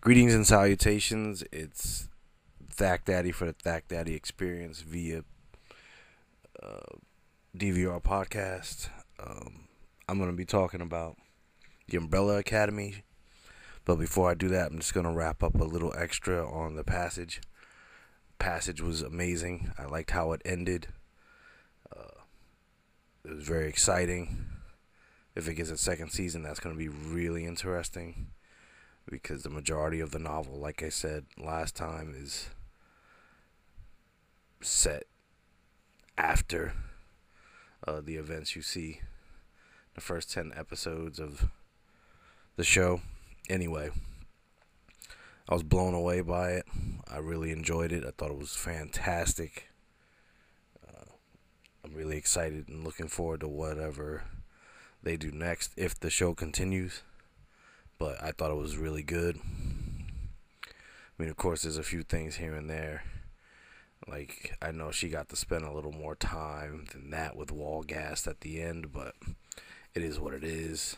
Greetings 0.00 0.34
and 0.34 0.46
salutations. 0.46 1.42
It's 1.50 2.08
Thack 2.70 3.06
Daddy 3.06 3.32
for 3.32 3.46
the 3.46 3.54
Thack 3.54 3.88
Daddy 3.88 4.14
Experience 4.14 4.82
via 4.82 5.24
uh, 6.62 6.96
DVR 7.56 8.00
podcast. 8.00 8.88
Um, 9.18 9.66
I'm 10.08 10.18
going 10.18 10.30
to 10.30 10.36
be 10.36 10.44
talking 10.44 10.80
about 10.80 11.16
the 11.88 11.96
Umbrella 11.96 12.36
Academy. 12.36 13.02
But 13.84 13.96
before 13.96 14.30
I 14.30 14.34
do 14.34 14.48
that, 14.48 14.70
I'm 14.70 14.78
just 14.78 14.94
going 14.94 15.06
to 15.06 15.12
wrap 15.12 15.42
up 15.42 15.58
a 15.58 15.64
little 15.64 15.92
extra 15.96 16.46
on 16.48 16.76
the 16.76 16.84
passage. 16.84 17.40
Passage 18.38 18.80
was 18.80 19.02
amazing. 19.02 19.72
I 19.76 19.86
liked 19.86 20.10
how 20.10 20.30
it 20.32 20.42
ended. 20.44 20.88
Uh, 21.90 22.20
it 23.24 23.34
was 23.34 23.44
very 23.44 23.68
exciting. 23.68 24.44
If 25.34 25.48
it 25.48 25.54
gets 25.54 25.70
a 25.70 25.78
second 25.78 26.10
season, 26.10 26.42
that's 26.42 26.60
going 26.60 26.76
to 26.76 26.78
be 26.78 26.88
really 26.88 27.44
interesting 27.44 28.28
because 29.10 29.42
the 29.42 29.50
majority 29.50 30.00
of 30.00 30.10
the 30.10 30.18
novel, 30.18 30.58
like 30.58 30.82
I 30.82 30.88
said 30.88 31.26
last 31.38 31.76
time, 31.76 32.14
is 32.16 32.48
set 34.60 35.04
after 36.18 36.72
uh, 37.86 38.00
the 38.00 38.16
events 38.16 38.56
you 38.56 38.62
see 38.62 39.00
the 39.94 40.00
first 40.00 40.32
10 40.32 40.52
episodes 40.56 41.18
of 41.18 41.48
the 42.56 42.64
show. 42.64 43.00
Anyway, 43.48 43.90
I 45.48 45.54
was 45.54 45.62
blown 45.62 45.94
away 45.94 46.20
by 46.20 46.50
it. 46.50 46.66
I 47.08 47.18
really 47.18 47.50
enjoyed 47.50 47.92
it. 47.92 48.04
I 48.04 48.10
thought 48.10 48.30
it 48.30 48.38
was 48.38 48.56
fantastic. 48.56 49.68
Uh, 50.86 51.04
I'm 51.84 51.94
really 51.94 52.16
excited 52.16 52.68
and 52.68 52.84
looking 52.84 53.08
forward 53.08 53.40
to 53.40 53.48
whatever 53.48 54.24
they 55.02 55.16
do 55.16 55.30
next 55.30 55.72
if 55.76 55.98
the 55.98 56.10
show 56.10 56.34
continues. 56.34 57.02
But 57.98 58.22
I 58.22 58.32
thought 58.32 58.50
it 58.50 58.56
was 58.56 58.76
really 58.76 59.02
good. 59.02 59.38
I 60.64 61.22
mean, 61.22 61.30
of 61.30 61.36
course, 61.36 61.62
there's 61.62 61.78
a 61.78 61.82
few 61.82 62.02
things 62.02 62.36
here 62.36 62.54
and 62.54 62.68
there. 62.68 63.04
Like, 64.06 64.56
I 64.60 64.70
know 64.70 64.90
she 64.90 65.08
got 65.08 65.28
to 65.30 65.36
spend 65.36 65.64
a 65.64 65.72
little 65.72 65.92
more 65.92 66.14
time 66.14 66.86
than 66.92 67.10
that 67.10 67.36
with 67.36 67.50
Wall 67.50 67.82
Wolgast 67.82 68.26
at 68.26 68.42
the 68.42 68.60
end, 68.60 68.92
but 68.92 69.14
it 69.94 70.02
is 70.02 70.20
what 70.20 70.34
it 70.34 70.44
is. 70.44 70.96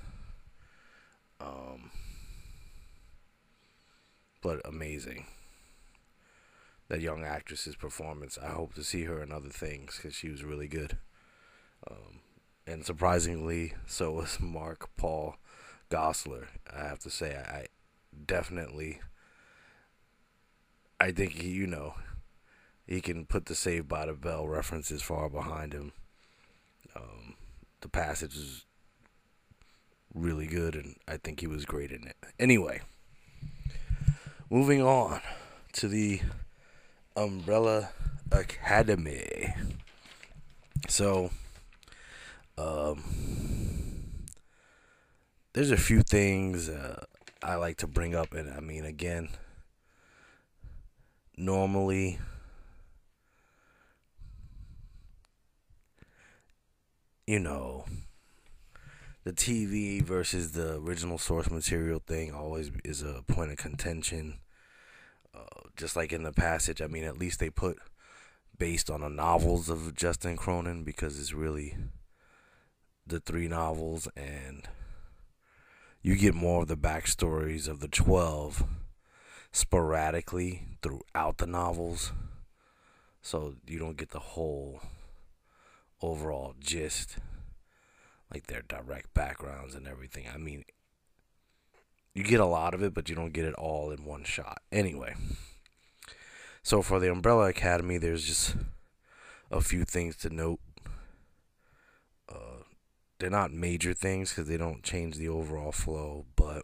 Um, 1.40 1.90
but 4.42 4.60
amazing. 4.64 5.26
That 6.88 7.00
young 7.00 7.24
actress's 7.24 7.76
performance. 7.76 8.38
I 8.42 8.48
hope 8.48 8.74
to 8.74 8.82
see 8.82 9.04
her 9.04 9.22
in 9.22 9.30
other 9.30 9.50
things 9.50 9.96
because 9.96 10.14
she 10.14 10.30
was 10.30 10.42
really 10.42 10.68
good. 10.68 10.98
Um, 11.88 12.20
and 12.66 12.84
surprisingly, 12.84 13.74
so 13.86 14.12
was 14.12 14.38
Mark 14.40 14.90
Paul 14.96 15.36
Gosselaar. 15.90 16.46
I 16.74 16.80
have 16.80 16.98
to 17.00 17.10
say, 17.10 17.36
I 17.36 17.66
definitely, 18.26 19.00
I 21.00 21.12
think 21.12 21.42
you 21.42 21.66
know, 21.66 21.94
he 22.86 23.00
can 23.00 23.26
put 23.26 23.46
the 23.46 23.54
save 23.54 23.88
by 23.88 24.06
the 24.06 24.14
Bell 24.14 24.48
references 24.48 25.02
far 25.02 25.28
behind 25.28 25.72
him. 25.72 25.92
Um, 26.96 27.34
the 27.80 27.88
passage 27.88 28.36
is 28.36 28.64
really 30.14 30.46
good, 30.46 30.74
and 30.74 30.96
I 31.06 31.18
think 31.18 31.40
he 31.40 31.46
was 31.46 31.64
great 31.64 31.92
in 31.92 32.06
it. 32.06 32.16
Anyway, 32.38 32.80
moving 34.50 34.82
on 34.82 35.20
to 35.74 35.88
the 35.88 36.20
Umbrella 37.16 37.90
Academy. 38.32 39.54
So, 40.88 41.30
um, 42.56 43.04
there's 45.58 45.72
a 45.72 45.76
few 45.76 46.02
things 46.02 46.68
uh, 46.68 47.04
I 47.42 47.56
like 47.56 47.78
to 47.78 47.88
bring 47.88 48.14
up, 48.14 48.32
and 48.32 48.48
I 48.48 48.60
mean, 48.60 48.84
again, 48.84 49.28
normally. 51.36 52.20
You 57.26 57.40
know, 57.40 57.86
the 59.24 59.32
TV 59.32 60.00
versus 60.00 60.52
the 60.52 60.76
original 60.76 61.18
source 61.18 61.50
material 61.50 62.00
thing 62.06 62.32
always 62.32 62.70
is 62.84 63.02
a 63.02 63.24
point 63.26 63.50
of 63.50 63.56
contention. 63.56 64.38
Uh, 65.34 65.40
just 65.76 65.96
like 65.96 66.12
in 66.12 66.22
the 66.22 66.32
passage, 66.32 66.80
I 66.80 66.86
mean, 66.86 67.02
at 67.02 67.18
least 67.18 67.40
they 67.40 67.50
put 67.50 67.78
based 68.56 68.88
on 68.88 69.00
the 69.00 69.10
novels 69.10 69.68
of 69.68 69.96
Justin 69.96 70.36
Cronin 70.36 70.84
because 70.84 71.18
it's 71.18 71.34
really 71.34 71.76
the 73.04 73.18
three 73.18 73.48
novels 73.48 74.06
and 74.16 74.68
you 76.08 76.16
get 76.16 76.32
more 76.32 76.62
of 76.62 76.68
the 76.68 76.74
backstories 76.74 77.68
of 77.68 77.80
the 77.80 77.86
12 77.86 78.64
sporadically 79.52 80.62
throughout 80.80 81.36
the 81.36 81.46
novels. 81.46 82.12
So 83.20 83.56
you 83.66 83.78
don't 83.78 83.98
get 83.98 84.12
the 84.12 84.18
whole 84.18 84.80
overall 86.00 86.54
gist, 86.58 87.18
like 88.32 88.46
their 88.46 88.62
direct 88.62 89.12
backgrounds 89.12 89.74
and 89.74 89.86
everything. 89.86 90.24
I 90.34 90.38
mean, 90.38 90.64
you 92.14 92.24
get 92.24 92.40
a 92.40 92.46
lot 92.46 92.72
of 92.72 92.82
it, 92.82 92.94
but 92.94 93.10
you 93.10 93.14
don't 93.14 93.34
get 93.34 93.44
it 93.44 93.54
all 93.56 93.90
in 93.90 94.06
one 94.06 94.24
shot. 94.24 94.62
Anyway, 94.72 95.14
so 96.62 96.80
for 96.80 96.98
the 96.98 97.12
Umbrella 97.12 97.50
Academy, 97.50 97.98
there's 97.98 98.24
just 98.24 98.56
a 99.50 99.60
few 99.60 99.84
things 99.84 100.16
to 100.16 100.30
note. 100.30 100.60
They're 103.18 103.30
not 103.30 103.52
major 103.52 103.94
things 103.94 104.30
because 104.30 104.48
they 104.48 104.56
don't 104.56 104.82
change 104.82 105.16
the 105.16 105.28
overall 105.28 105.72
flow, 105.72 106.26
but 106.36 106.62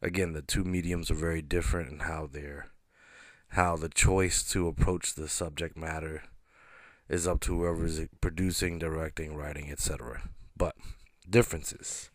again, 0.00 0.32
the 0.32 0.42
two 0.42 0.64
mediums 0.64 1.10
are 1.10 1.14
very 1.14 1.42
different 1.42 1.90
in 1.90 1.98
how 2.00 2.28
they're 2.30 2.68
how 3.52 3.76
the 3.76 3.88
choice 3.88 4.42
to 4.42 4.68
approach 4.68 5.14
the 5.14 5.28
subject 5.28 5.76
matter 5.76 6.22
is 7.08 7.26
up 7.26 7.40
to 7.40 7.56
whoever 7.56 7.86
is 7.86 8.06
producing, 8.20 8.78
directing, 8.78 9.34
writing, 9.34 9.70
etc. 9.70 10.28
But 10.56 10.76
differences. 11.28 12.10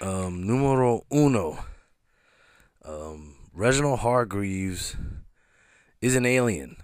Um, 0.00 0.44
numero 0.46 1.04
uno. 1.12 1.64
Um, 2.84 3.36
Reginald 3.52 4.00
Hargreaves 4.00 4.96
is 6.00 6.16
an 6.16 6.26
alien. 6.26 6.76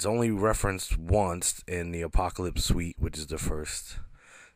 It's 0.00 0.06
only 0.06 0.30
referenced 0.30 0.96
once 0.96 1.62
in 1.68 1.90
the 1.90 2.00
Apocalypse 2.00 2.64
Suite, 2.64 2.96
which 2.98 3.18
is 3.18 3.26
the 3.26 3.36
first 3.36 3.98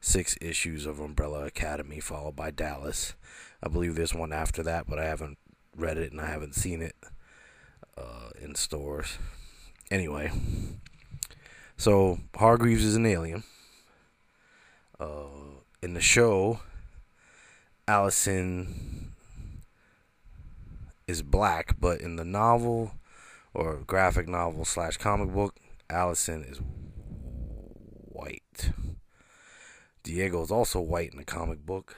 six 0.01 0.39
issues 0.41 0.87
of 0.87 1.01
Umbrella 1.01 1.45
Academy, 1.45 2.01
followed 2.01 2.35
by 2.35 2.51
Dallas. 2.51 3.13
I 3.63 3.69
believe 3.69 3.95
there's 3.95 4.15
one 4.15 4.33
after 4.33 4.63
that, 4.63 4.87
but 4.89 4.99
I 4.99 5.05
haven't 5.05 5.37
read 5.77 5.99
it 5.99 6.13
and 6.13 6.21
I 6.23 6.31
haven't 6.31 6.55
seen 6.55 6.81
it 6.81 6.97
uh, 7.99 8.31
in 8.41 8.55
stores. 8.55 9.19
Anyway, 9.91 10.33
so 11.77 12.21
Hargreaves 12.37 12.83
is 12.83 12.97
an 12.97 13.05
alien. 13.05 13.45
Uh, 14.99 15.27
in 15.83 15.93
the 15.93 16.01
show, 16.01 16.61
Allison 17.87 19.13
is 21.07 21.21
black, 21.21 21.77
but 21.79 22.01
in 22.01 22.17
the 22.17 22.25
novel 22.25 22.95
or 23.55 23.77
graphic 23.87 24.29
novel 24.29 24.65
slash 24.65 24.97
comic 24.97 25.33
book, 25.33 25.57
Allison 25.89 26.45
is 26.45 26.61
white. 28.11 28.73
Diego 30.03 30.43
is 30.43 30.51
also 30.51 30.81
white 30.81 31.13
in 31.13 31.19
the 31.19 31.25
comic 31.25 31.65
book. 31.65 31.97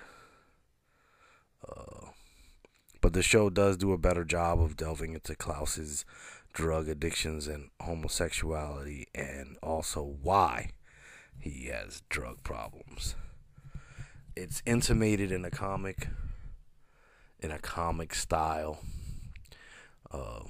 Uh, 1.66 2.08
but 3.00 3.12
the 3.12 3.22
show 3.22 3.50
does 3.50 3.76
do 3.76 3.92
a 3.92 3.98
better 3.98 4.24
job 4.24 4.60
of 4.60 4.76
delving 4.76 5.14
into 5.14 5.34
Klaus's 5.34 6.04
drug 6.52 6.88
addictions 6.88 7.46
and 7.46 7.70
homosexuality 7.80 9.06
and 9.14 9.56
also 9.62 10.16
why 10.22 10.70
he 11.38 11.66
has 11.66 12.02
drug 12.08 12.42
problems. 12.42 13.14
It's 14.34 14.62
intimated 14.66 15.32
in 15.32 15.44
a 15.44 15.50
comic, 15.50 16.08
in 17.40 17.50
a 17.50 17.58
comic 17.58 18.14
style. 18.14 18.80
Uh, 20.10 20.40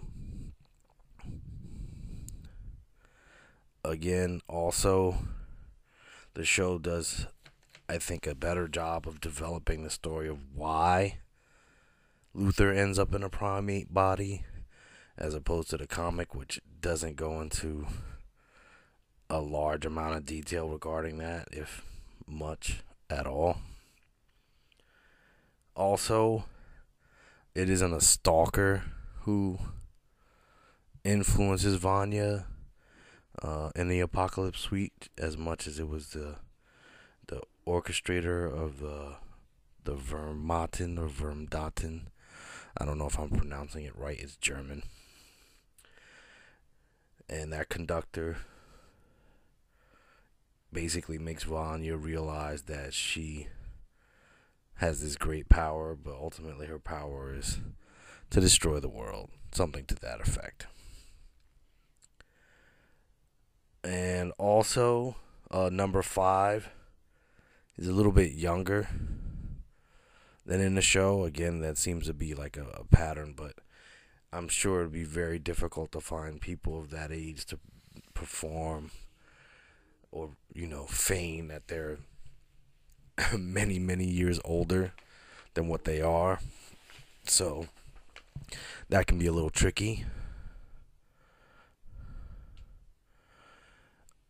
again, 3.87 4.41
also, 4.49 5.17
the 6.35 6.45
show 6.45 6.79
does, 6.79 7.27
I 7.89 7.99
think, 7.99 8.27
a 8.27 8.35
better 8.35 8.69
job 8.69 9.07
of 9.07 9.21
developing 9.21 9.83
the 9.83 9.91
story 9.91 10.29
of 10.29 10.39
why 10.55 11.19
Luther 12.35 12.71
ends 12.71 12.99
up 12.99 13.15
in 13.15 13.23
a 13.23 13.31
primate 13.31 13.95
body 13.95 14.45
as 15.17 15.35
opposed 15.35 15.71
to 15.71 15.79
the 15.79 15.87
comic, 15.87 16.35
which 16.35 16.61
doesn't 16.81 17.17
go 17.17 17.41
into 17.41 17.87
a 19.31 19.41
large 19.41 19.87
amount 19.87 20.17
of 20.17 20.27
detail 20.27 20.69
regarding 20.69 21.19
that, 21.19 21.49
if 21.53 21.83
much 22.27 22.83
at 23.09 23.27
all. 23.27 23.59
Also, 25.75 26.45
it 27.55 27.71
isn't 27.71 27.95
a 27.95 28.01
stalker 28.01 28.85
who 29.23 29.59
influences 31.05 31.77
Vanya 31.77 32.47
uh, 33.43 33.71
in 33.75 33.89
the 33.89 34.01
Apocalypse 34.01 34.61
Suite 34.61 35.09
as 35.19 35.37
much 35.37 35.67
as 35.67 35.79
it 35.79 35.89
was 35.89 36.09
the 36.09 36.37
the 37.29 37.41
orchestrator 37.67 38.47
of 38.47 38.81
the 38.81 39.17
the 39.85 39.95
Vermaten 39.95 40.99
or 40.99 41.09
Vermdaten 41.09 42.09
I 42.79 42.85
don't 42.85 42.99
know 42.99 43.07
if 43.07 43.19
I'm 43.19 43.31
pronouncing 43.31 43.85
it 43.85 43.97
right. 43.97 44.19
It's 44.19 44.37
German. 44.37 44.83
And 47.29 47.53
that 47.53 47.69
conductor 47.69 48.37
basically 50.73 51.19
makes 51.19 51.45
Vanya 51.45 51.97
realize 51.97 52.63
that 52.63 52.93
she 52.93 53.49
has 54.77 55.01
this 55.01 55.17
great 55.17 55.49
power, 55.49 55.97
but 55.97 56.15
ultimately 56.15 56.67
her 56.67 56.79
power 56.79 57.35
is 57.35 57.61
to 58.31 58.41
destroy 58.41 58.79
the 58.79 58.91
world. 58.91 59.31
Something 59.53 59.87
to 59.87 59.95
that 59.97 60.21
effect. 60.21 60.67
And 63.87 64.33
also, 64.37 65.15
uh, 65.49 65.71
number 65.73 66.03
five 66.03 66.71
is 67.79 67.87
a 67.87 67.93
little 67.93 68.11
bit 68.11 68.33
younger 68.33 68.89
than 70.45 70.61
in 70.61 70.75
the 70.75 70.83
show. 70.83 71.25
Again, 71.25 71.61
that 71.61 71.79
seems 71.79 72.07
to 72.07 72.13
be 72.13 72.35
like 72.35 72.57
a, 72.57 72.67
a 72.81 72.85
pattern, 72.85 73.35
but 73.37 73.53
I'm 74.33 74.49
sure 74.49 74.81
it'd 74.81 74.93
be 74.93 75.05
very 75.05 75.39
difficult 75.39 75.93
to 75.93 76.01
find 76.01 76.41
people 76.41 76.81
of 76.81 76.91
that 76.91 77.13
age 77.13 77.45
to 77.47 77.61
perform 78.13 78.91
or, 80.11 80.31
you 80.53 80.67
know, 80.67 80.87
feign 80.87 81.47
that 81.49 81.69
they're 81.69 81.99
many, 83.39 83.79
many 83.79 84.07
years 84.07 84.41
older 84.45 84.95
than 85.55 85.69
what 85.69 85.85
they 85.85 86.01
are. 86.01 86.41
So 87.25 87.69
that 88.89 89.07
can 89.07 89.17
be 89.17 89.27
a 89.27 89.33
little 89.33 89.51
tricky. 89.51 90.07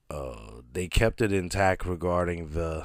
Uh, 0.08 0.62
they 0.76 0.88
kept 0.88 1.23
it 1.23 1.32
intact 1.32 1.87
regarding 1.87 2.50
the 2.50 2.84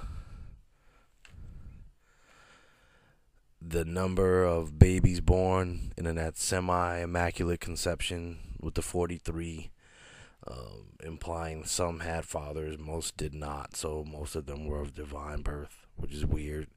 the 3.61 3.83
number 3.83 4.45
of 4.45 4.79
babies 4.79 5.19
born 5.19 5.91
in 5.97 6.15
that 6.15 6.37
semi 6.37 6.99
immaculate 6.99 7.59
conception 7.59 8.37
with 8.61 8.75
the 8.75 8.81
43, 8.81 9.71
um, 10.47 10.85
implying 11.03 11.65
some 11.65 11.99
had 11.99 12.23
fathers, 12.23 12.77
most 12.79 13.17
did 13.17 13.33
not. 13.33 13.75
So 13.75 14.05
most 14.09 14.37
of 14.37 14.45
them 14.45 14.67
were 14.67 14.79
of 14.79 14.95
divine 14.95 15.41
birth, 15.41 15.85
which 15.97 16.13
is 16.13 16.25
weird. 16.25 16.67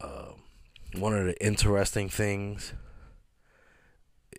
Uh, 0.00 0.32
one 0.92 1.14
of 1.14 1.24
the 1.24 1.40
interesting 1.40 2.08
things 2.08 2.74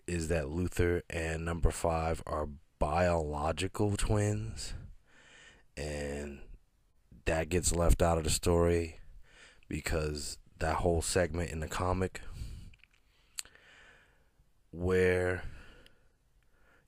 is 0.06 0.28
that 0.28 0.50
Luther 0.50 1.02
and 1.08 1.46
number 1.46 1.70
five 1.70 2.22
are 2.26 2.50
biological 2.78 3.96
twins, 3.96 4.74
and 5.78 6.40
that 7.24 7.48
gets 7.48 7.74
left 7.74 8.02
out 8.02 8.18
of 8.18 8.24
the 8.24 8.30
story 8.30 8.96
because 9.68 10.38
that 10.58 10.76
whole 10.76 11.02
segment 11.02 11.50
in 11.50 11.60
the 11.60 11.68
comic 11.68 12.20
where 14.72 15.42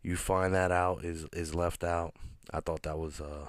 you 0.02 0.16
find 0.16 0.52
that 0.54 0.72
out 0.72 1.04
is 1.04 1.26
is 1.32 1.54
left 1.54 1.84
out. 1.84 2.14
I 2.52 2.60
thought 2.60 2.82
that 2.82 2.98
was 2.98 3.20
uh 3.20 3.46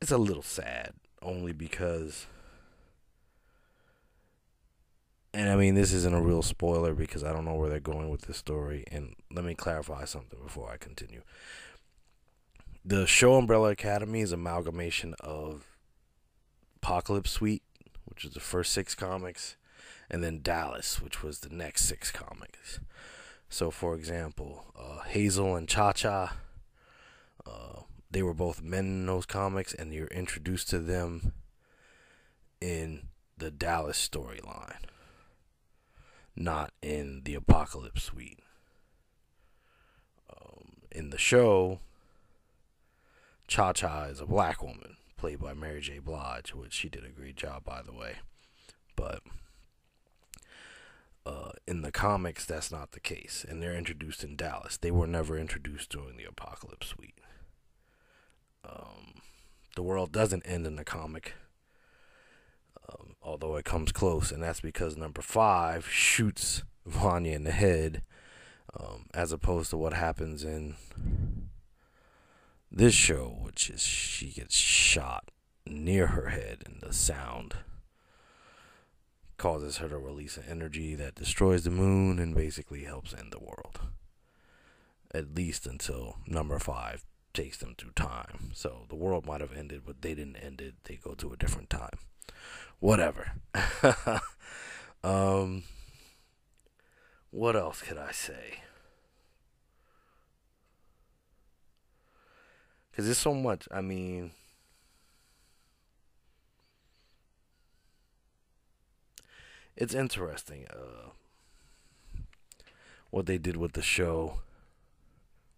it's 0.00 0.10
a 0.10 0.18
little 0.18 0.42
sad 0.42 0.92
only 1.22 1.52
because 1.52 2.26
and 5.32 5.48
I 5.48 5.56
mean 5.56 5.74
this 5.74 5.92
isn't 5.92 6.14
a 6.14 6.20
real 6.20 6.42
spoiler 6.42 6.94
because 6.94 7.22
I 7.22 7.32
don't 7.32 7.44
know 7.44 7.54
where 7.54 7.68
they're 7.68 7.80
going 7.80 8.08
with 8.08 8.22
this 8.22 8.38
story 8.38 8.84
and 8.90 9.14
let 9.30 9.44
me 9.44 9.54
clarify 9.54 10.04
something 10.04 10.40
before 10.42 10.70
I 10.70 10.78
continue. 10.78 11.22
The 12.84 13.06
show 13.06 13.36
Umbrella 13.36 13.70
Academy 13.70 14.20
is 14.20 14.32
amalgamation 14.32 15.14
of 15.20 15.66
Apocalypse 16.76 17.30
Suite 17.30 17.62
which 18.14 18.24
is 18.24 18.32
the 18.32 18.40
first 18.40 18.72
six 18.72 18.94
comics, 18.94 19.56
and 20.08 20.22
then 20.22 20.40
Dallas, 20.40 21.00
which 21.00 21.22
was 21.22 21.40
the 21.40 21.54
next 21.54 21.84
six 21.84 22.12
comics. 22.12 22.78
So, 23.48 23.70
for 23.70 23.94
example, 23.96 24.66
uh, 24.78 25.00
Hazel 25.00 25.56
and 25.56 25.68
Cha 25.68 25.92
Cha, 25.92 26.36
uh, 27.44 27.80
they 28.10 28.22
were 28.22 28.34
both 28.34 28.62
men 28.62 28.84
in 28.84 29.06
those 29.06 29.26
comics, 29.26 29.74
and 29.74 29.92
you're 29.92 30.06
introduced 30.08 30.70
to 30.70 30.78
them 30.78 31.32
in 32.60 33.08
the 33.36 33.50
Dallas 33.50 34.08
storyline, 34.08 34.84
not 36.36 36.72
in 36.82 37.22
the 37.24 37.34
Apocalypse 37.34 38.04
Suite. 38.04 38.38
Um, 40.30 40.82
in 40.92 41.10
the 41.10 41.18
show, 41.18 41.80
Cha 43.54 43.72
Cha 43.72 44.06
is 44.06 44.20
a 44.20 44.26
black 44.26 44.64
woman 44.64 44.96
played 45.16 45.38
by 45.38 45.54
Mary 45.54 45.80
J. 45.80 46.00
Blige, 46.00 46.52
which 46.54 46.72
she 46.72 46.88
did 46.88 47.04
a 47.04 47.08
great 47.08 47.36
job, 47.36 47.62
by 47.62 47.82
the 47.82 47.92
way. 47.92 48.16
But 48.96 49.20
uh, 51.24 51.52
in 51.64 51.82
the 51.82 51.92
comics, 51.92 52.44
that's 52.44 52.72
not 52.72 52.90
the 52.90 52.98
case, 52.98 53.46
and 53.48 53.62
they're 53.62 53.76
introduced 53.76 54.24
in 54.24 54.34
Dallas. 54.34 54.76
They 54.76 54.90
were 54.90 55.06
never 55.06 55.38
introduced 55.38 55.90
during 55.90 56.16
the 56.16 56.24
Apocalypse 56.24 56.88
Suite. 56.88 57.14
Um, 58.68 59.20
the 59.76 59.84
world 59.84 60.10
doesn't 60.10 60.42
end 60.44 60.66
in 60.66 60.74
the 60.74 60.82
comic, 60.82 61.34
um, 62.88 63.14
although 63.22 63.54
it 63.54 63.64
comes 63.64 63.92
close, 63.92 64.32
and 64.32 64.42
that's 64.42 64.62
because 64.62 64.96
number 64.96 65.22
five 65.22 65.88
shoots 65.88 66.64
Vanya 66.84 67.36
in 67.36 67.44
the 67.44 67.52
head, 67.52 68.02
um, 68.76 69.06
as 69.14 69.30
opposed 69.30 69.70
to 69.70 69.76
what 69.76 69.92
happens 69.92 70.42
in 70.42 70.74
this 72.76 72.94
show, 72.94 73.38
which 73.40 73.70
is 73.70 73.82
she 73.82 74.30
gets 74.30 74.56
shot 74.56 75.30
near 75.66 76.08
her 76.08 76.28
head, 76.28 76.62
and 76.66 76.80
the 76.80 76.92
sound 76.92 77.54
causes 79.36 79.78
her 79.78 79.88
to 79.88 79.98
release 79.98 80.36
an 80.36 80.44
energy 80.48 80.94
that 80.94 81.14
destroys 81.14 81.64
the 81.64 81.70
moon 81.70 82.18
and 82.18 82.34
basically 82.34 82.84
helps 82.84 83.14
end 83.14 83.32
the 83.32 83.38
world. 83.38 83.80
At 85.14 85.34
least 85.34 85.66
until 85.66 86.16
number 86.26 86.58
five 86.58 87.04
takes 87.32 87.58
them 87.58 87.74
through 87.76 87.92
time. 87.92 88.50
So 88.54 88.86
the 88.88 88.96
world 88.96 89.26
might 89.26 89.40
have 89.40 89.56
ended, 89.56 89.82
but 89.86 90.02
they 90.02 90.14
didn't 90.14 90.36
end 90.36 90.60
it. 90.60 90.74
They 90.84 90.96
go 90.96 91.14
to 91.14 91.32
a 91.32 91.36
different 91.36 91.70
time. 91.70 91.98
Whatever. 92.80 93.32
um, 95.04 95.64
what 97.30 97.56
else 97.56 97.82
could 97.82 97.98
I 97.98 98.12
say? 98.12 98.60
Because 102.94 103.06
there's 103.06 103.18
so 103.18 103.34
much. 103.34 103.66
I 103.72 103.80
mean, 103.80 104.30
it's 109.76 109.94
interesting 109.94 110.68
uh, 110.70 111.10
what 113.10 113.26
they 113.26 113.36
did 113.36 113.56
with 113.56 113.72
the 113.72 113.82
show 113.82 114.42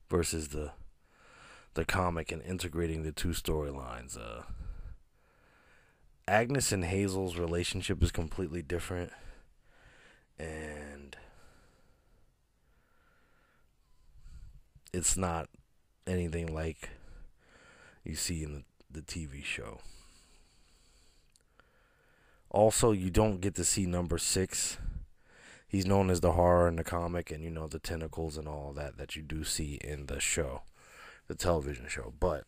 versus 0.08 0.48
the 0.48 0.70
the 1.74 1.84
comic 1.84 2.32
and 2.32 2.40
integrating 2.40 3.02
the 3.02 3.12
two 3.12 3.28
storylines. 3.28 4.16
Uh, 4.18 4.44
Agnes 6.26 6.72
and 6.72 6.86
Hazel's 6.86 7.36
relationship 7.36 8.02
is 8.02 8.10
completely 8.10 8.62
different, 8.62 9.12
and 10.38 11.14
it's 14.94 15.18
not 15.18 15.50
anything 16.06 16.54
like 16.54 16.95
you 18.06 18.14
see 18.14 18.42
in 18.42 18.52
the, 18.52 19.00
the 19.00 19.02
TV 19.02 19.44
show. 19.44 19.80
Also, 22.50 22.92
you 22.92 23.10
don't 23.10 23.40
get 23.40 23.54
to 23.56 23.64
see 23.64 23.86
number 23.86 24.18
six. 24.18 24.78
He's 25.68 25.86
known 25.86 26.10
as 26.10 26.20
the 26.20 26.32
horror 26.32 26.68
in 26.68 26.76
the 26.76 26.84
comic, 26.84 27.30
and 27.30 27.42
you 27.42 27.50
know 27.50 27.66
the 27.66 27.78
tentacles 27.78 28.36
and 28.36 28.46
all 28.46 28.72
that 28.74 28.96
that 28.98 29.16
you 29.16 29.22
do 29.22 29.44
see 29.44 29.78
in 29.82 30.06
the 30.06 30.20
show, 30.20 30.62
the 31.26 31.34
television 31.34 31.86
show. 31.88 32.14
But 32.18 32.44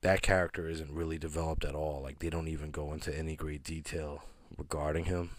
that 0.00 0.22
character 0.22 0.68
isn't 0.68 0.92
really 0.92 1.18
developed 1.18 1.64
at 1.64 1.74
all. 1.74 2.00
Like 2.02 2.20
they 2.20 2.30
don't 2.30 2.48
even 2.48 2.70
go 2.70 2.92
into 2.92 3.16
any 3.16 3.36
great 3.36 3.64
detail 3.64 4.22
regarding 4.56 5.06
him. 5.06 5.30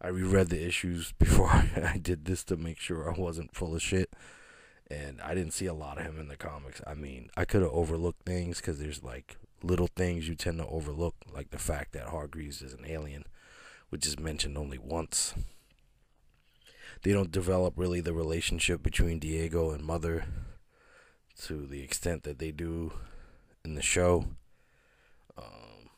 I 0.00 0.08
reread 0.08 0.50
the 0.50 0.64
issues 0.64 1.12
before 1.18 1.50
I 1.76 1.98
did 2.00 2.26
this 2.26 2.44
to 2.44 2.56
make 2.56 2.78
sure 2.78 3.10
I 3.10 3.18
wasn't 3.18 3.54
full 3.54 3.74
of 3.74 3.82
shit 3.82 4.10
and 4.90 5.20
I 5.20 5.34
didn't 5.34 5.52
see 5.52 5.66
a 5.66 5.74
lot 5.74 5.98
of 5.98 6.04
him 6.04 6.20
in 6.20 6.28
the 6.28 6.36
comics. 6.36 6.80
I 6.86 6.94
mean, 6.94 7.30
I 7.36 7.44
could 7.44 7.62
have 7.62 7.72
overlooked 7.72 8.24
things 8.24 8.58
because 8.58 8.78
there's 8.78 9.02
like 9.02 9.36
little 9.62 9.88
things 9.88 10.28
you 10.28 10.34
tend 10.34 10.58
to 10.58 10.66
overlook, 10.66 11.14
like 11.32 11.50
the 11.50 11.58
fact 11.58 11.92
that 11.92 12.08
Hargreaves 12.08 12.60
is 12.62 12.74
an 12.74 12.84
alien, 12.86 13.24
which 13.88 14.06
is 14.06 14.18
mentioned 14.18 14.58
only 14.58 14.78
once. 14.78 15.34
They 17.02 17.12
don't 17.12 17.32
develop 17.32 17.74
really 17.76 18.00
the 18.00 18.14
relationship 18.14 18.82
between 18.82 19.18
Diego 19.18 19.70
and 19.70 19.84
Mother 19.84 20.26
to 21.42 21.66
the 21.66 21.82
extent 21.82 22.22
that 22.22 22.38
they 22.38 22.50
do 22.52 22.92
in 23.64 23.74
the 23.74 23.82
show. 23.82 24.26
Um, 25.36 25.90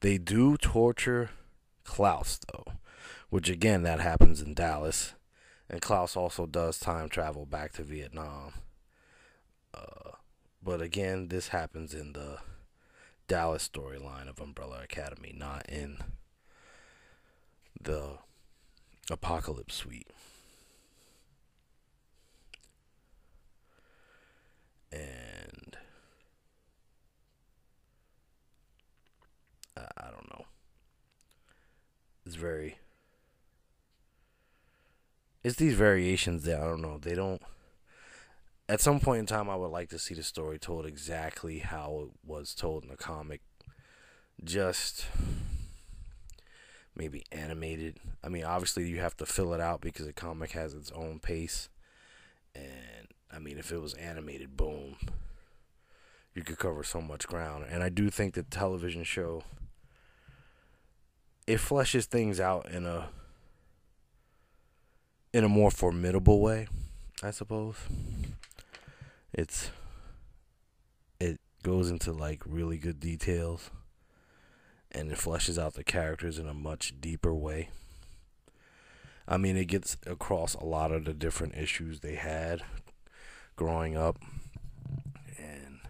they 0.00 0.18
do 0.18 0.56
torture 0.56 1.30
Klaus, 1.84 2.40
though, 2.52 2.72
which 3.30 3.48
again, 3.48 3.82
that 3.82 4.00
happens 4.00 4.42
in 4.42 4.54
Dallas 4.54 5.14
and 5.70 5.80
Klaus 5.80 6.16
also 6.16 6.46
does 6.46 6.78
time 6.78 7.08
travel 7.08 7.44
back 7.44 7.72
to 7.72 7.82
Vietnam. 7.82 8.52
Uh, 9.74 10.12
but 10.62 10.80
again, 10.80 11.28
this 11.28 11.48
happens 11.48 11.94
in 11.94 12.14
the 12.14 12.38
Dallas 13.26 13.68
storyline 13.68 14.28
of 14.28 14.40
Umbrella 14.40 14.80
Academy, 14.82 15.34
not 15.36 15.68
in 15.68 15.98
the 17.80 18.18
Apocalypse 19.10 19.74
Suite. 19.74 20.10
And 24.90 25.76
I, 29.76 29.86
I 29.98 30.10
don't 30.10 30.30
know. 30.30 30.46
It's 32.24 32.36
very. 32.36 32.78
It's 35.48 35.56
these 35.56 35.72
variations 35.72 36.44
that 36.44 36.60
I 36.60 36.64
don't 36.64 36.82
know. 36.82 36.98
They 36.98 37.14
don't 37.14 37.40
at 38.68 38.82
some 38.82 39.00
point 39.00 39.20
in 39.20 39.24
time, 39.24 39.48
I 39.48 39.56
would 39.56 39.70
like 39.70 39.88
to 39.88 39.98
see 39.98 40.12
the 40.12 40.22
story 40.22 40.58
told 40.58 40.84
exactly 40.84 41.60
how 41.60 42.02
it 42.02 42.10
was 42.22 42.54
told 42.54 42.82
in 42.82 42.90
the 42.90 42.98
comic. 42.98 43.40
Just 44.44 45.06
maybe 46.94 47.24
animated. 47.32 47.96
I 48.22 48.28
mean, 48.28 48.44
obviously, 48.44 48.86
you 48.88 49.00
have 49.00 49.16
to 49.16 49.24
fill 49.24 49.54
it 49.54 49.60
out 49.62 49.80
because 49.80 50.06
a 50.06 50.12
comic 50.12 50.50
has 50.50 50.74
its 50.74 50.92
own 50.92 51.18
pace. 51.18 51.70
And 52.54 53.08
I 53.32 53.38
mean, 53.38 53.56
if 53.56 53.72
it 53.72 53.80
was 53.80 53.94
animated, 53.94 54.54
boom, 54.54 54.96
you 56.34 56.42
could 56.42 56.58
cover 56.58 56.84
so 56.84 57.00
much 57.00 57.26
ground. 57.26 57.64
And 57.70 57.82
I 57.82 57.88
do 57.88 58.10
think 58.10 58.34
the 58.34 58.42
television 58.42 59.02
show 59.02 59.44
it 61.46 61.58
fleshes 61.58 62.04
things 62.04 62.38
out 62.38 62.70
in 62.70 62.84
a 62.84 63.08
in 65.32 65.44
a 65.44 65.48
more 65.48 65.70
formidable 65.70 66.40
way, 66.40 66.66
I 67.22 67.30
suppose 67.30 67.76
it's 69.32 69.70
it 71.20 71.40
goes 71.62 71.90
into 71.90 72.12
like 72.12 72.42
really 72.46 72.78
good 72.78 73.00
details 73.00 73.70
and 74.90 75.10
it 75.10 75.18
fleshes 75.18 75.58
out 75.58 75.74
the 75.74 75.84
characters 75.84 76.38
in 76.38 76.48
a 76.48 76.54
much 76.54 77.00
deeper 77.00 77.34
way. 77.34 77.70
I 79.26 79.36
mean, 79.36 79.56
it 79.56 79.66
gets 79.66 79.98
across 80.06 80.54
a 80.54 80.64
lot 80.64 80.90
of 80.90 81.04
the 81.04 81.12
different 81.12 81.54
issues 81.54 82.00
they 82.00 82.14
had 82.14 82.62
growing 83.56 83.96
up 83.96 84.16
and 85.36 85.80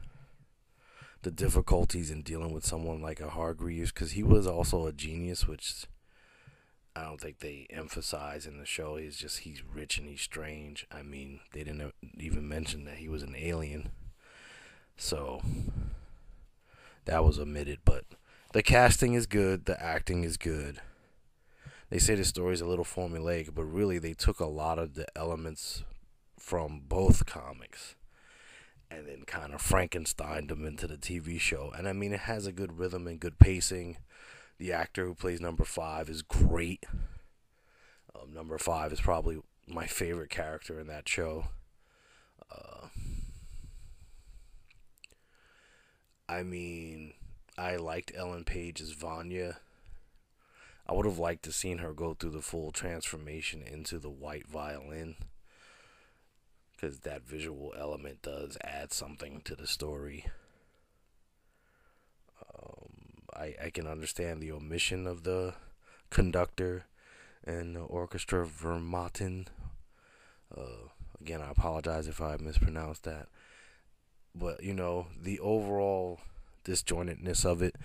the 1.22 1.30
difficulties 1.30 2.10
in 2.10 2.22
dealing 2.22 2.52
with 2.52 2.66
someone 2.66 3.00
like 3.00 3.20
a 3.20 3.30
Hargreaves 3.30 3.92
because 3.92 4.12
he 4.12 4.24
was 4.24 4.46
also 4.46 4.86
a 4.86 4.92
genius, 4.92 5.46
which 5.46 5.84
I 6.98 7.04
don't 7.04 7.20
think 7.20 7.38
they 7.38 7.66
emphasize 7.70 8.44
in 8.44 8.58
the 8.58 8.66
show. 8.66 8.96
He's 8.96 9.16
just 9.16 9.40
he's 9.40 9.62
rich 9.62 9.98
and 9.98 10.08
he's 10.08 10.20
strange. 10.20 10.86
I 10.90 11.02
mean, 11.02 11.40
they 11.52 11.62
didn't 11.62 11.94
even 12.18 12.48
mention 12.48 12.84
that 12.84 12.96
he 12.96 13.08
was 13.08 13.22
an 13.22 13.36
alien, 13.38 13.90
so 14.96 15.40
that 17.04 17.24
was 17.24 17.38
omitted. 17.38 17.78
But 17.84 18.04
the 18.52 18.62
casting 18.62 19.14
is 19.14 19.26
good, 19.26 19.66
the 19.66 19.80
acting 19.80 20.24
is 20.24 20.36
good. 20.36 20.80
They 21.90 21.98
say 21.98 22.16
the 22.16 22.24
story's 22.24 22.60
a 22.60 22.66
little 22.66 22.84
formulaic, 22.84 23.54
but 23.54 23.64
really 23.64 23.98
they 23.98 24.12
took 24.12 24.40
a 24.40 24.46
lot 24.46 24.78
of 24.78 24.94
the 24.94 25.06
elements 25.16 25.84
from 26.36 26.82
both 26.86 27.26
comics 27.26 27.94
and 28.90 29.06
then 29.06 29.22
kind 29.26 29.54
of 29.54 29.60
Frankenstein 29.60 30.46
them 30.48 30.66
into 30.66 30.86
the 30.86 30.96
TV 30.96 31.38
show. 31.38 31.72
And 31.76 31.88
I 31.88 31.92
mean, 31.92 32.12
it 32.12 32.20
has 32.20 32.46
a 32.46 32.52
good 32.52 32.78
rhythm 32.78 33.06
and 33.06 33.20
good 33.20 33.38
pacing. 33.38 33.98
The 34.58 34.72
actor 34.72 35.06
who 35.06 35.14
plays 35.14 35.40
number 35.40 35.64
five 35.64 36.08
is 36.08 36.22
great. 36.22 36.84
Um, 38.14 38.34
number 38.34 38.58
five 38.58 38.92
is 38.92 39.00
probably 39.00 39.40
my 39.68 39.86
favorite 39.86 40.30
character 40.30 40.80
in 40.80 40.88
that 40.88 41.08
show. 41.08 41.46
Uh, 42.50 42.88
I 46.28 46.42
mean, 46.42 47.14
I 47.56 47.76
liked 47.76 48.12
Ellen 48.16 48.44
Page 48.44 48.80
as 48.80 48.92
Vanya. 48.92 49.58
I 50.88 50.94
would 50.94 51.06
have 51.06 51.18
liked 51.18 51.44
to 51.44 51.52
seen 51.52 51.78
her 51.78 51.92
go 51.92 52.14
through 52.14 52.30
the 52.30 52.42
full 52.42 52.72
transformation 52.72 53.62
into 53.62 53.98
the 53.98 54.10
white 54.10 54.46
violin 54.48 55.16
because 56.72 57.00
that 57.00 57.26
visual 57.26 57.74
element 57.78 58.22
does 58.22 58.56
add 58.62 58.92
something 58.92 59.42
to 59.44 59.54
the 59.54 59.66
story. 59.66 60.26
I, 63.38 63.54
I 63.66 63.70
can 63.70 63.86
understand 63.86 64.40
the 64.40 64.52
omission 64.52 65.06
of 65.06 65.22
the 65.22 65.54
conductor 66.10 66.84
and 67.44 67.76
the 67.76 67.80
orchestra 67.80 68.46
Vermaten. 68.46 69.46
Uh, 70.56 70.88
again, 71.20 71.40
I 71.40 71.50
apologize 71.50 72.08
if 72.08 72.20
I 72.20 72.36
mispronounced 72.38 73.04
that. 73.04 73.28
But, 74.34 74.62
you 74.62 74.74
know, 74.74 75.06
the 75.20 75.38
overall 75.40 76.20
disjointedness 76.64 77.44
of 77.44 77.62
it. 77.62 77.76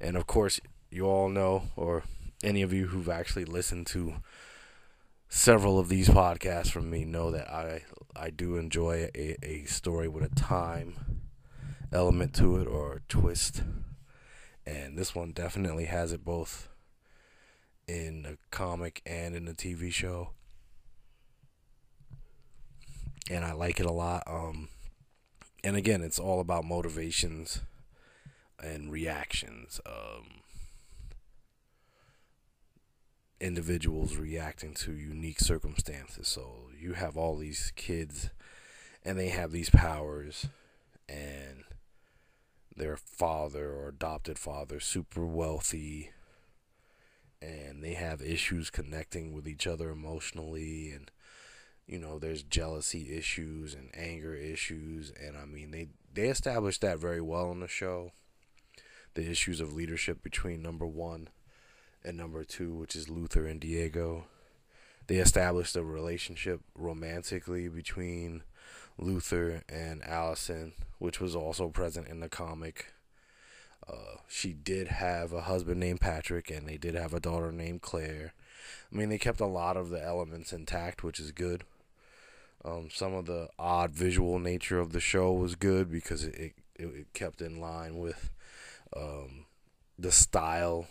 And 0.00 0.16
of 0.16 0.26
course, 0.26 0.60
you 0.90 1.06
all 1.06 1.28
know, 1.28 1.64
or 1.76 2.04
any 2.42 2.62
of 2.62 2.72
you 2.72 2.86
who've 2.86 3.08
actually 3.08 3.44
listened 3.44 3.86
to 3.88 4.14
several 5.28 5.78
of 5.78 5.88
these 5.88 6.08
podcasts 6.08 6.70
from 6.70 6.90
me 6.90 7.04
know 7.04 7.30
that 7.30 7.48
I 7.48 7.82
I 8.16 8.30
do 8.30 8.56
enjoy 8.56 9.08
a, 9.14 9.36
a 9.42 9.64
story 9.64 10.08
with 10.08 10.24
a 10.24 10.34
time 10.34 11.22
element 11.92 12.34
to 12.34 12.56
it 12.56 12.66
or 12.66 12.94
a 12.94 13.00
twist 13.08 13.62
and 14.70 14.96
this 14.96 15.14
one 15.14 15.32
definitely 15.32 15.86
has 15.86 16.12
it 16.12 16.24
both 16.24 16.68
in 17.88 18.22
the 18.22 18.38
comic 18.52 19.02
and 19.04 19.34
in 19.34 19.44
the 19.44 19.52
TV 19.52 19.92
show. 19.92 20.30
And 23.28 23.44
I 23.44 23.52
like 23.52 23.80
it 23.80 23.86
a 23.86 23.92
lot. 23.92 24.22
Um, 24.26 24.68
and 25.64 25.76
again, 25.76 26.02
it's 26.02 26.18
all 26.20 26.40
about 26.40 26.64
motivations 26.64 27.62
and 28.62 28.92
reactions. 28.92 29.80
Um, 29.84 30.42
individuals 33.40 34.16
reacting 34.16 34.74
to 34.74 34.92
unique 34.92 35.40
circumstances. 35.40 36.28
So 36.28 36.68
you 36.78 36.92
have 36.92 37.16
all 37.16 37.36
these 37.36 37.72
kids, 37.74 38.30
and 39.04 39.18
they 39.18 39.30
have 39.30 39.50
these 39.50 39.70
powers, 39.70 40.46
and 41.08 41.49
their 42.76 42.96
father 42.96 43.72
or 43.72 43.88
adopted 43.88 44.38
father 44.38 44.80
super 44.80 45.26
wealthy 45.26 46.10
and 47.42 47.82
they 47.82 47.94
have 47.94 48.20
issues 48.22 48.70
connecting 48.70 49.32
with 49.32 49.48
each 49.48 49.66
other 49.66 49.90
emotionally 49.90 50.90
and 50.90 51.10
you 51.86 51.98
know 51.98 52.18
there's 52.18 52.42
jealousy 52.42 53.16
issues 53.16 53.74
and 53.74 53.90
anger 53.94 54.34
issues 54.34 55.12
and 55.20 55.36
I 55.36 55.44
mean 55.44 55.70
they 55.70 55.88
they 56.12 56.28
established 56.28 56.80
that 56.82 56.98
very 56.98 57.20
well 57.20 57.50
in 57.52 57.60
the 57.60 57.68
show. 57.68 58.12
The 59.14 59.28
issues 59.28 59.60
of 59.60 59.72
leadership 59.72 60.22
between 60.22 60.62
number 60.62 60.86
1 60.86 61.28
and 62.04 62.16
number 62.16 62.44
2 62.44 62.74
which 62.74 62.94
is 62.94 63.08
Luther 63.08 63.46
and 63.46 63.60
Diego. 63.60 64.26
They 65.06 65.16
established 65.16 65.74
a 65.74 65.82
relationship 65.82 66.60
romantically 66.76 67.68
between 67.68 68.42
Luther 69.00 69.62
and 69.68 70.04
Allison, 70.04 70.72
which 70.98 71.20
was 71.20 71.34
also 71.34 71.68
present 71.68 72.08
in 72.08 72.20
the 72.20 72.28
comic. 72.28 72.86
Uh, 73.88 74.18
she 74.28 74.52
did 74.52 74.88
have 74.88 75.32
a 75.32 75.42
husband 75.42 75.80
named 75.80 76.00
Patrick, 76.00 76.50
and 76.50 76.68
they 76.68 76.76
did 76.76 76.94
have 76.94 77.14
a 77.14 77.20
daughter 77.20 77.50
named 77.50 77.82
Claire. 77.82 78.34
I 78.92 78.96
mean, 78.96 79.08
they 79.08 79.18
kept 79.18 79.40
a 79.40 79.46
lot 79.46 79.76
of 79.76 79.90
the 79.90 80.02
elements 80.02 80.52
intact, 80.52 81.02
which 81.02 81.18
is 81.18 81.32
good. 81.32 81.64
Um, 82.64 82.88
some 82.92 83.14
of 83.14 83.26
the 83.26 83.48
odd 83.58 83.92
visual 83.92 84.38
nature 84.38 84.78
of 84.78 84.92
the 84.92 85.00
show 85.00 85.32
was 85.32 85.54
good 85.54 85.90
because 85.90 86.24
it 86.24 86.52
it, 86.80 86.86
it 86.94 87.12
kept 87.14 87.40
in 87.40 87.60
line 87.60 87.98
with 87.98 88.30
um, 88.96 89.46
the 89.98 90.12
style 90.12 90.86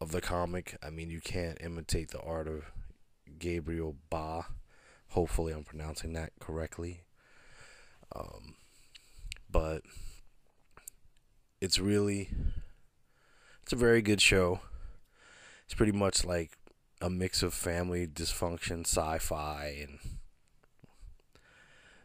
of 0.00 0.10
the 0.12 0.20
comic. 0.20 0.76
I 0.82 0.90
mean, 0.90 1.10
you 1.10 1.20
can't 1.20 1.58
imitate 1.60 2.10
the 2.10 2.20
art 2.20 2.48
of 2.48 2.64
Gabriel 3.38 3.96
Bá. 4.10 4.46
Hopefully, 5.14 5.52
I'm 5.52 5.62
pronouncing 5.62 6.12
that 6.14 6.32
correctly. 6.40 7.02
Um, 8.16 8.56
but 9.48 9.82
it's 11.60 11.78
really 11.78 12.30
it's 13.62 13.72
a 13.72 13.76
very 13.76 14.02
good 14.02 14.20
show. 14.20 14.58
It's 15.66 15.74
pretty 15.74 15.92
much 15.92 16.24
like 16.24 16.58
a 17.00 17.08
mix 17.08 17.44
of 17.44 17.54
family 17.54 18.08
dysfunction, 18.08 18.80
sci-fi, 18.80 19.86
and 19.86 20.00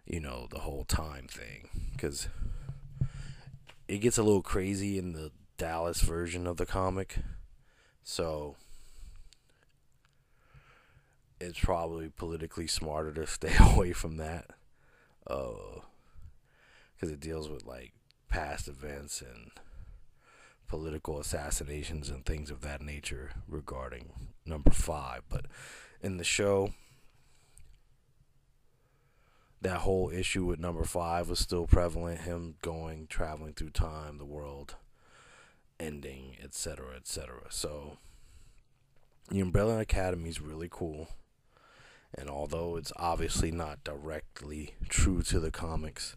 you 0.05 0.19
know 0.19 0.45
the 0.51 0.59
whole 0.59 0.83
time 0.83 1.25
thing 1.27 1.67
because 1.91 2.27
it 3.87 3.97
gets 4.01 4.19
a 4.19 4.23
little 4.23 4.43
crazy 4.43 4.99
in 4.99 5.13
the 5.13 5.31
Dallas 5.57 6.01
version 6.01 6.45
of 6.45 6.57
the 6.57 6.67
comic. 6.67 7.17
So 8.03 8.55
it's 11.50 11.60
probably 11.60 12.10
politically 12.10 12.68
smarter 12.68 13.12
to 13.13 13.27
stay 13.27 13.56
away 13.60 13.91
from 13.91 14.18
that. 14.18 14.51
Uh, 15.27 15.82
because 16.96 17.13
it 17.13 17.20
deals 17.20 17.50
with 17.50 17.65
like 17.65 17.94
past 18.27 18.68
events 18.68 19.22
and 19.22 19.51
political 20.68 21.20
assassinations 21.20 22.10
and 22.10 22.25
things 22.25 22.51
of 22.51 22.62
that 22.62 22.82
nature 22.82 23.32
regarding 23.48 24.12
number 24.46 24.72
five. 24.72 25.22
But 25.29 25.46
in 26.01 26.18
the 26.18 26.24
show, 26.24 26.74
that 29.62 29.79
whole 29.79 30.10
issue 30.10 30.46
with 30.46 30.60
number 30.60 30.84
five 30.84 31.29
was 31.29 31.39
still 31.39 31.68
prevalent. 31.68 32.22
Him 32.22 32.56
going, 32.62 33.08
traveling 33.08 33.53
through 33.53 33.72
time, 33.72 34.18
the 34.18 34.25
world, 34.25 34.75
ending, 35.79 36.36
etc., 36.44 36.96
etc. 36.98 37.44
So, 37.50 37.98
the 39.29 39.39
Umbrella 39.39 39.79
Academy 39.79 40.29
is 40.29 40.41
really 40.41 40.68
cool. 40.70 41.10
And 42.15 42.29
although 42.29 42.75
it's 42.75 42.91
obviously 42.95 43.51
not 43.51 43.83
directly 43.83 44.75
true 44.89 45.21
to 45.23 45.39
the 45.39 45.51
comics, 45.51 46.15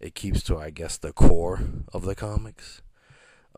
it 0.00 0.14
keeps 0.14 0.42
to, 0.44 0.58
I 0.58 0.70
guess, 0.70 0.98
the 0.98 1.12
core 1.12 1.60
of 1.92 2.04
the 2.04 2.14
comics 2.14 2.82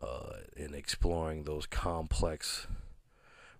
uh, 0.00 0.38
in 0.56 0.74
exploring 0.74 1.44
those 1.44 1.66
complex 1.66 2.66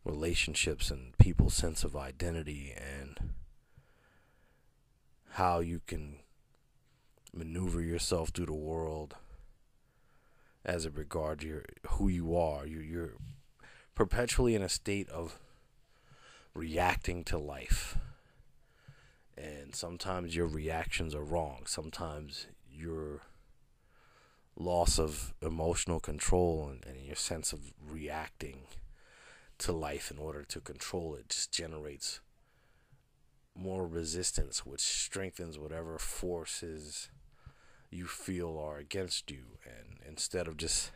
relationships 0.05 0.91
and 0.91 1.17
people's 1.19 1.55
sense 1.55 1.83
of 1.83 1.97
identity 1.97 2.75
and 2.77 3.33
how 5.31 5.61
you 5.61 5.81
can 5.87 6.19
maneuver 7.33 7.81
yourself 7.81 8.29
through 8.29 8.47
the 8.47 8.53
world 8.53 9.17
as 10.65 10.87
it 10.87 10.97
regards 10.97 11.45
your 11.45 11.65
who 11.89 12.09
you 12.09 12.37
are. 12.37 12.67
You, 12.67 12.81
you're 12.81 13.15
perpetually 13.95 14.55
in 14.55 14.63
a 14.63 14.69
state 14.69 15.09
of 15.09 15.39
reacting 16.55 17.25
to 17.25 17.39
life. 17.39 17.97
And 19.45 19.75
sometimes 19.75 20.35
your 20.35 20.47
reactions 20.47 21.15
are 21.15 21.25
wrong. 21.25 21.65
Sometimes 21.67 22.47
your 22.71 23.23
loss 24.57 24.99
of 24.99 25.35
emotional 25.43 26.01
control 26.01 26.69
and, 26.71 26.85
and 26.87 27.05
your 27.05 27.17
sense 27.17 27.53
of 27.53 27.75
reacting 27.87 28.61
to 29.59 29.73
life 29.73 30.11
in 30.11 30.19
order 30.19 30.45
to 30.45 30.61
control 30.61 31.15
it 31.15 31.29
just 31.29 31.53
generates 31.53 32.21
more 33.55 33.87
resistance, 33.87 34.65
which 34.65 34.81
strengthens 34.81 35.59
whatever 35.59 35.99
forces 35.99 37.11
you 37.91 38.07
feel 38.07 38.59
are 38.59 38.79
against 38.79 39.31
you. 39.31 39.59
And 39.65 39.99
instead 40.09 40.49
of 40.49 40.57
just 40.57 40.91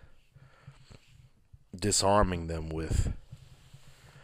disarming 1.78 2.46
them 2.46 2.68
with 2.68 3.12